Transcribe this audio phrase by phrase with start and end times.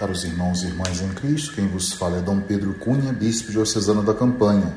[0.00, 4.02] caros irmãos e irmãs em Cristo, quem vos fala é Dom Pedro Cunha, bispo diocesano
[4.02, 4.72] da Campanha.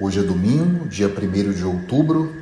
[0.00, 2.34] Hoje é domingo, dia 1 de outubro,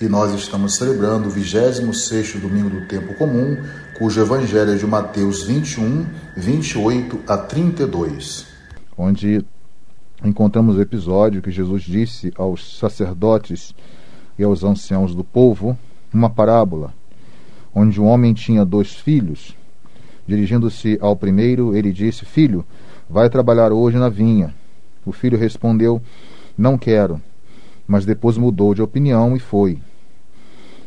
[0.00, 3.62] e nós estamos celebrando o 26 domingo do tempo comum,
[3.98, 8.46] cujo evangelho é de Mateus 21, 28 a 32.
[8.96, 9.44] Onde
[10.24, 13.74] encontramos o episódio que Jesus disse aos sacerdotes
[14.38, 15.76] e aos anciãos do povo
[16.10, 16.94] uma parábola,
[17.74, 19.54] onde um homem tinha dois filhos
[20.26, 22.64] Dirigindo-se ao primeiro, ele disse: Filho,
[23.08, 24.54] vai trabalhar hoje na vinha.
[25.04, 26.02] O filho respondeu:
[26.58, 27.20] Não quero.
[27.86, 29.78] Mas depois mudou de opinião e foi.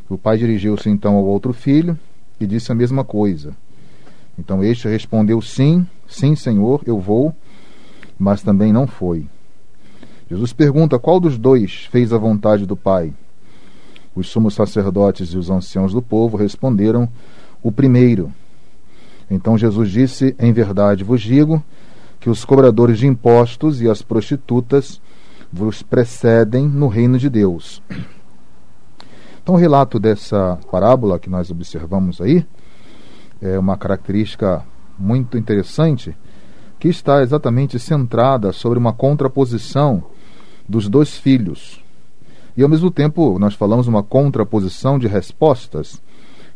[0.10, 1.98] O pai dirigiu-se então ao outro filho
[2.40, 3.56] e disse a mesma coisa.
[4.38, 7.34] Então este respondeu: Sim, sim, senhor, eu vou.
[8.18, 9.26] Mas também não foi.
[10.30, 13.14] Jesus pergunta: Qual dos dois fez a vontade do pai?
[14.14, 17.08] Os sumos sacerdotes e os anciãos do povo responderam:
[17.64, 18.34] O primeiro.
[19.30, 21.64] Então Jesus disse: Em verdade vos digo
[22.20, 25.02] que os cobradores de impostos e as prostitutas
[25.52, 27.82] vos precedem no reino de Deus.
[29.42, 32.46] Então, o relato dessa parábola que nós observamos aí
[33.42, 34.64] é uma característica
[34.98, 36.16] muito interessante
[36.78, 40.04] que está exatamente centrada sobre uma contraposição
[40.68, 41.84] dos dois filhos.
[42.56, 46.02] E ao mesmo tempo, nós falamos uma contraposição de respostas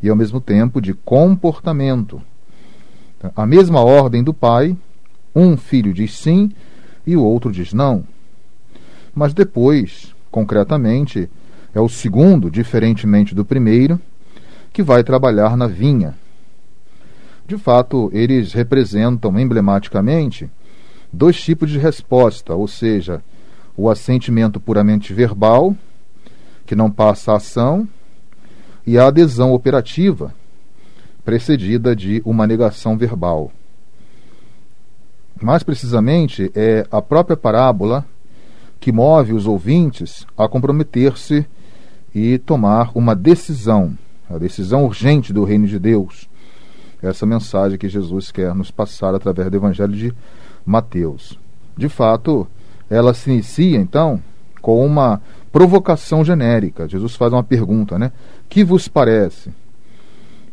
[0.01, 2.21] e ao mesmo tempo de comportamento.
[3.35, 4.75] A mesma ordem do pai,
[5.33, 6.51] um filho diz sim
[7.07, 8.03] e o outro diz não.
[9.15, 11.29] Mas depois, concretamente,
[11.73, 13.99] é o segundo, diferentemente do primeiro,
[14.73, 16.15] que vai trabalhar na vinha.
[17.47, 20.49] De fato, eles representam emblematicamente
[21.11, 23.23] dois tipos de resposta, ou seja,
[23.77, 25.75] o assentimento puramente verbal,
[26.65, 27.87] que não passa a ação,
[28.85, 30.33] e a adesão operativa,
[31.23, 33.51] precedida de uma negação verbal.
[35.41, 38.05] Mais precisamente, é a própria parábola
[38.79, 41.45] que move os ouvintes a comprometer-se
[42.13, 43.97] e tomar uma decisão,
[44.29, 46.29] a decisão urgente do reino de Deus.
[47.01, 50.13] Essa mensagem que Jesus quer nos passar através do Evangelho de
[50.65, 51.37] Mateus.
[51.75, 52.47] De fato,
[52.89, 54.21] ela se inicia então
[54.61, 56.87] com uma provocação genérica.
[56.87, 58.11] Jesus faz uma pergunta, né?
[58.47, 59.51] Que vos parece?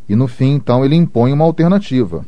[0.07, 2.25] E no fim, então, ele impõe uma alternativa.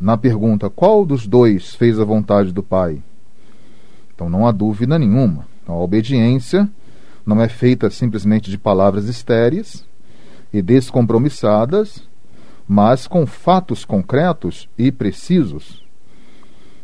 [0.00, 3.02] Na pergunta: qual dos dois fez a vontade do Pai?
[4.14, 5.46] Então não há dúvida nenhuma.
[5.62, 6.68] Então, a obediência
[7.24, 9.84] não é feita simplesmente de palavras estéreis
[10.52, 12.02] e descompromissadas,
[12.66, 15.82] mas com fatos concretos e precisos.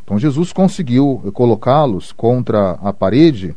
[0.05, 3.55] Então Jesus conseguiu colocá-los contra a parede,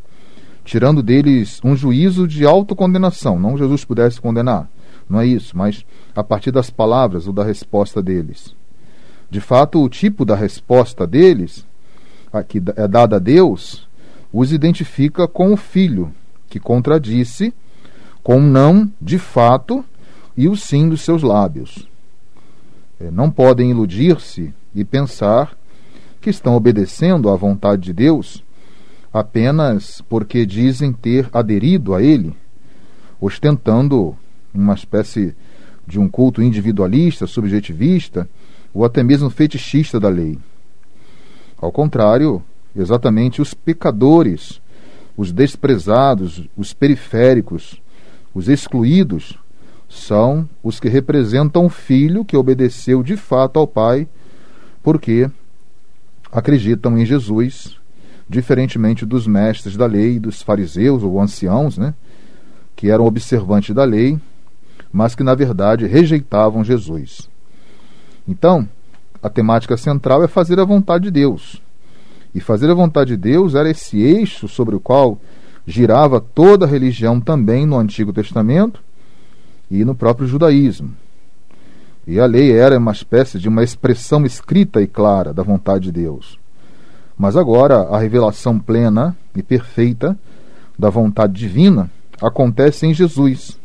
[0.66, 3.40] tirando deles um juízo de autocondenação.
[3.40, 4.70] Não Jesus pudesse condenar,
[5.10, 5.86] não é isso, mas
[6.16, 8.56] a partir das palavras ou da resposta deles.
[9.30, 11.66] De fato, o tipo da resposta deles,
[12.48, 13.88] que é dada a Deus,
[14.32, 16.14] os identifica com o filho,
[16.50, 17.54] que contradisse
[18.24, 19.84] com não de fato
[20.36, 21.88] e o sim dos seus lábios.
[23.00, 25.58] É, não podem iludir-se e pensar
[26.20, 28.44] que estão obedecendo à vontade de Deus
[29.14, 32.36] apenas porque dizem ter aderido a Ele,
[33.20, 34.16] ostentando
[34.54, 35.36] uma espécie
[35.88, 38.30] de um culto individualista, subjetivista
[38.74, 40.38] ou até mesmo fetichista da lei.
[41.58, 42.42] Ao contrário,
[42.76, 44.62] exatamente os pecadores,
[45.18, 47.82] os desprezados, os periféricos,
[48.34, 49.38] os excluídos,
[49.90, 54.08] são os que representam o filho que obedeceu de fato ao Pai,
[54.82, 55.30] porque
[56.32, 57.78] acreditam em Jesus,
[58.28, 61.94] diferentemente dos mestres da lei, dos fariseus ou anciãos, né,
[62.74, 64.18] que eram observantes da lei
[64.92, 67.30] mas que na verdade rejeitavam Jesus.
[68.28, 68.68] Então,
[69.22, 71.62] a temática central é fazer a vontade de Deus.
[72.34, 75.20] E fazer a vontade de Deus era esse eixo sobre o qual
[75.66, 78.82] girava toda a religião também no Antigo Testamento
[79.70, 80.92] e no próprio judaísmo.
[82.08, 85.92] E a lei era uma espécie de uma expressão escrita e clara da vontade de
[85.92, 86.40] Deus.
[87.18, 90.18] Mas agora a revelação plena e perfeita
[90.78, 93.61] da vontade divina acontece em Jesus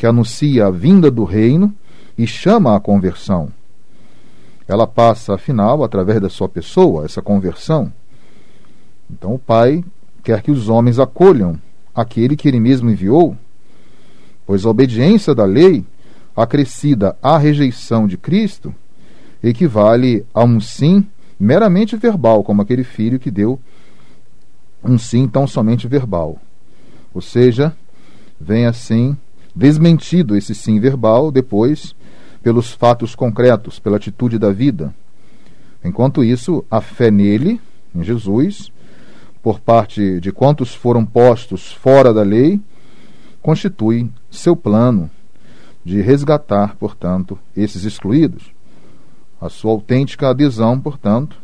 [0.00, 1.74] que anuncia a vinda do reino
[2.16, 3.52] e chama à conversão.
[4.66, 7.92] Ela passa, afinal, através da sua pessoa, essa conversão.
[9.10, 9.84] Então o Pai
[10.24, 11.60] quer que os homens acolham
[11.94, 13.36] aquele que ele mesmo enviou,
[14.46, 15.84] pois a obediência da lei,
[16.34, 18.74] acrescida à rejeição de Cristo,
[19.42, 21.06] equivale a um sim
[21.38, 23.60] meramente verbal, como aquele filho que deu
[24.82, 26.38] um sim tão somente verbal.
[27.12, 27.76] Ou seja,
[28.40, 29.14] vem assim
[29.54, 31.94] Desmentido esse sim verbal, depois,
[32.42, 34.94] pelos fatos concretos, pela atitude da vida.
[35.84, 37.60] Enquanto isso, a fé nele,
[37.94, 38.70] em Jesus,
[39.42, 42.60] por parte de quantos foram postos fora da lei,
[43.42, 45.10] constitui seu plano
[45.84, 48.52] de resgatar, portanto, esses excluídos.
[49.40, 51.38] A sua autêntica adesão, portanto,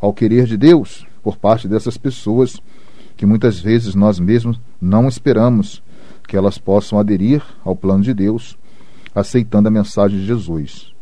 [0.00, 2.60] ao querer de Deus por parte dessas pessoas
[3.16, 5.82] que muitas vezes nós mesmos não esperamos
[6.26, 8.56] que elas possam aderir ao plano de Deus,
[9.14, 10.92] aceitando a mensagem de Jesus.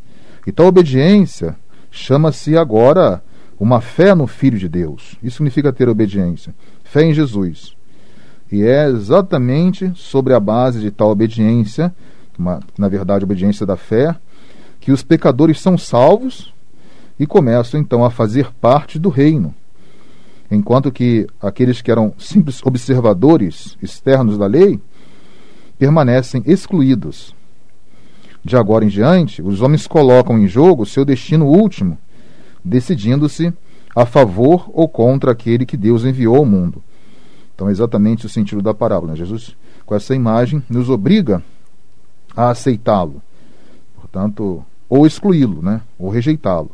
[0.46, 1.56] E tal obediência
[1.90, 3.22] chama-se agora
[3.58, 5.16] uma fé no Filho de Deus.
[5.22, 7.76] Isso significa ter obediência, fé em Jesus.
[8.50, 11.94] E é exatamente sobre a base de tal obediência,
[12.38, 14.16] uma, na verdade, obediência da fé,
[14.80, 16.52] que os pecadores são salvos
[17.18, 19.54] e começam então a fazer parte do reino.
[20.50, 24.80] Enquanto que aqueles que eram simples observadores externos da lei
[25.80, 27.34] permanecem excluídos.
[28.44, 31.96] De agora em diante, os homens colocam em jogo seu destino último,
[32.62, 33.50] decidindo-se
[33.96, 36.82] a favor ou contra aquele que Deus enviou ao mundo.
[37.54, 39.12] Então, é exatamente o sentido da parábola.
[39.12, 39.18] Né?
[39.18, 39.56] Jesus,
[39.86, 41.42] com essa imagem, nos obriga
[42.36, 43.22] a aceitá-lo.
[43.96, 45.80] Portanto, ou excluí-lo, né?
[45.98, 46.72] ou rejeitá-lo.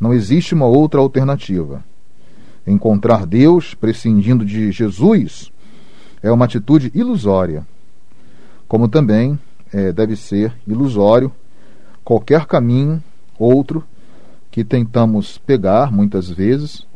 [0.00, 1.84] Não existe uma outra alternativa.
[2.66, 5.52] Encontrar Deus prescindindo de Jesus
[6.22, 7.66] é uma atitude ilusória,
[8.70, 9.36] como também
[9.72, 11.32] é, deve ser ilusório
[12.04, 13.02] qualquer caminho
[13.36, 13.82] outro
[14.48, 16.86] que tentamos pegar muitas vezes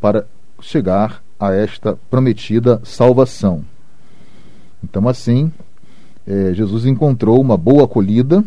[0.00, 0.26] para
[0.60, 3.64] chegar a esta prometida salvação.
[4.82, 5.52] Então, assim,
[6.26, 8.44] é, Jesus encontrou uma boa acolhida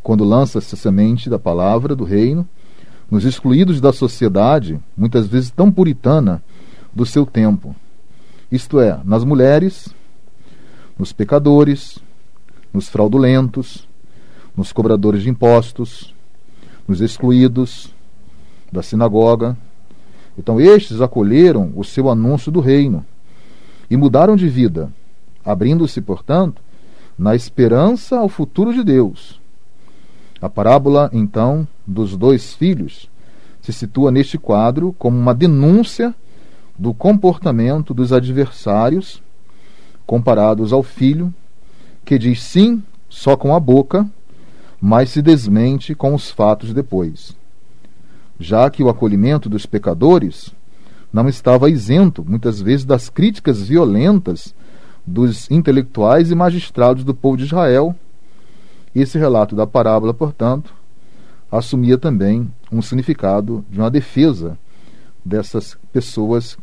[0.00, 2.46] quando lança essa semente da palavra do reino
[3.10, 6.40] nos excluídos da sociedade, muitas vezes tão puritana,
[6.94, 7.74] do seu tempo.
[8.48, 9.92] Isto é, nas mulheres,
[11.00, 11.98] nos pecadores,
[12.74, 13.88] nos fraudulentos,
[14.54, 16.14] nos cobradores de impostos,
[16.86, 17.88] nos excluídos
[18.70, 19.56] da sinagoga.
[20.36, 23.02] Então, estes acolheram o seu anúncio do reino
[23.88, 24.92] e mudaram de vida,
[25.42, 26.60] abrindo-se, portanto,
[27.16, 29.40] na esperança ao futuro de Deus.
[30.38, 33.08] A parábola, então, dos dois filhos
[33.62, 36.14] se situa neste quadro como uma denúncia
[36.78, 39.22] do comportamento dos adversários
[40.10, 41.32] comparados ao filho
[42.04, 44.10] que diz sim só com a boca,
[44.80, 47.36] mas se desmente com os fatos depois.
[48.36, 50.52] Já que o acolhimento dos pecadores
[51.12, 54.52] não estava isento, muitas vezes, das críticas violentas
[55.06, 57.94] dos intelectuais e magistrados do povo de Israel.
[58.92, 60.74] Esse relato da parábola, portanto,
[61.52, 64.58] assumia também um significado de uma defesa
[65.24, 66.58] dessas pessoas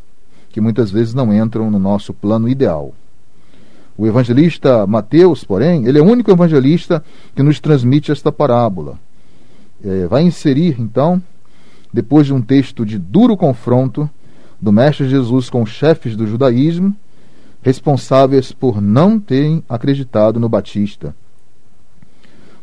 [0.50, 2.94] que muitas vezes não entram no nosso plano ideal.
[3.98, 7.04] O evangelista Mateus, porém, ele é o único evangelista
[7.36, 9.00] que nos transmite esta parábola.
[9.84, 11.22] É, vai inserir, então,
[11.92, 14.08] depois de um texto de duro confronto
[14.62, 16.96] do Mestre Jesus com os chefes do judaísmo,
[17.62, 21.16] responsáveis por não terem acreditado no Batista.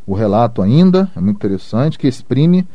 [0.07, 2.67] O relato ainda é muito interessante, que exprime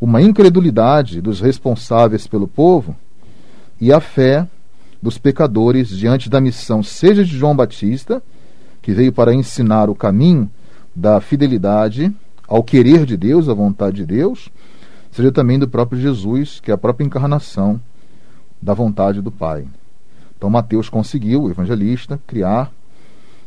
[0.00, 2.96] uma incredulidade dos responsáveis pelo povo
[3.80, 4.46] e a fé
[5.06, 8.20] dos pecadores diante da missão, seja de João Batista,
[8.82, 10.50] que veio para ensinar o caminho
[10.96, 12.12] da fidelidade
[12.48, 14.50] ao querer de Deus, à vontade de Deus,
[15.12, 17.80] seja também do próprio Jesus, que é a própria encarnação
[18.60, 19.64] da vontade do Pai.
[20.36, 22.72] Então Mateus conseguiu, o evangelista, criar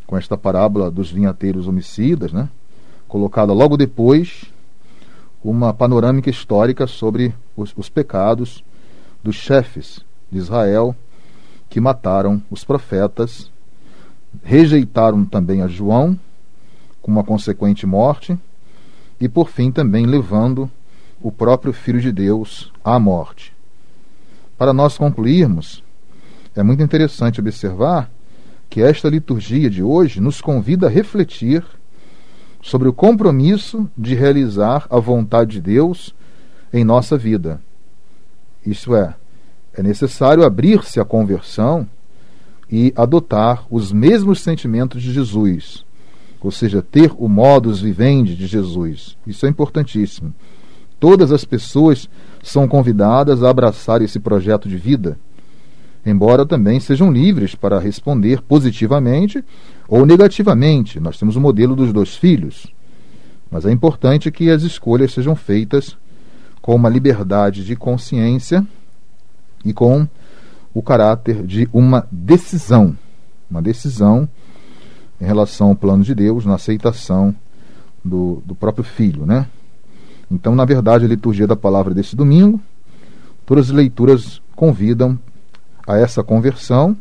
[0.07, 2.47] com esta parábola dos vinhateiros homicidas, né,
[3.05, 4.45] colocada logo depois
[5.43, 8.63] uma panorâmica histórica sobre os, os pecados
[9.21, 9.99] dos chefes
[10.31, 10.95] de Israel
[11.69, 13.51] que mataram os profetas,
[14.43, 16.19] rejeitaram também a João,
[17.01, 18.37] com uma consequente morte,
[19.19, 20.69] e por fim também levando
[21.21, 23.53] o próprio Filho de Deus à morte.
[24.57, 25.83] Para nós concluirmos,
[26.55, 28.09] é muito interessante observar
[28.69, 31.63] que esta liturgia de hoje nos convida a refletir
[32.61, 36.13] sobre o compromisso de realizar a vontade de Deus
[36.71, 37.61] em nossa vida.
[38.65, 39.15] Isto é,
[39.79, 41.87] é necessário abrir-se à conversão
[42.69, 45.85] e adotar os mesmos sentimentos de Jesus,
[46.41, 49.15] ou seja, ter o modus vivendi de Jesus.
[49.25, 50.35] Isso é importantíssimo.
[50.99, 52.09] Todas as pessoas
[52.43, 55.17] são convidadas a abraçar esse projeto de vida,
[56.05, 59.41] embora também sejam livres para responder positivamente
[59.87, 60.99] ou negativamente.
[60.99, 62.67] Nós temos o modelo dos dois filhos,
[63.49, 65.95] mas é importante que as escolhas sejam feitas
[66.61, 68.67] com uma liberdade de consciência
[69.63, 70.07] e com
[70.73, 72.95] o caráter de uma decisão,
[73.49, 74.27] uma decisão
[75.19, 77.35] em relação ao plano de Deus, na aceitação
[78.03, 79.47] do, do próprio filho, né?
[80.31, 82.61] Então, na verdade, a liturgia da palavra desse domingo
[83.49, 85.17] Todas as leituras convidam
[85.87, 86.95] a essa conversão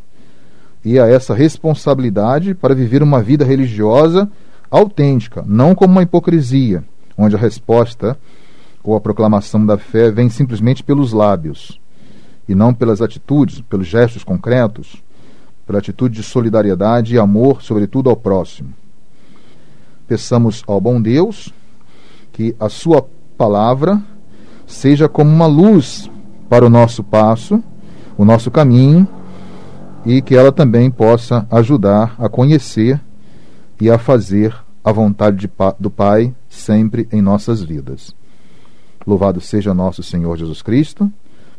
[0.82, 4.30] e a essa responsabilidade para viver uma vida religiosa
[4.70, 6.82] autêntica, não como uma hipocrisia,
[7.18, 8.16] onde a resposta
[8.82, 11.78] ou a proclamação da fé vem simplesmente pelos lábios
[12.48, 15.02] e não pelas atitudes, pelos gestos concretos,
[15.66, 18.72] pela atitude de solidariedade e amor, sobretudo ao próximo.
[20.06, 21.52] Peçamos ao bom Deus
[22.32, 24.02] que a Sua palavra
[24.66, 26.10] seja como uma luz
[26.48, 27.62] para o nosso passo,
[28.16, 29.06] o nosso caminho,
[30.06, 32.98] e que ela também possa ajudar a conhecer
[33.78, 38.14] e a fazer a vontade de, do Pai sempre em nossas vidas.
[39.06, 41.12] Louvado seja nosso Senhor Jesus Cristo,